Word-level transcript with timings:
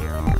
Yeah. 0.00 0.37